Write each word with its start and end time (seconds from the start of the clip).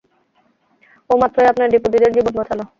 ও 1.09 1.13
মাত্রই 1.21 1.49
আপনার 1.51 1.71
ডেপুটিদের 1.73 2.11
জীবন 2.15 2.33
বাঁচালো। 2.39 2.63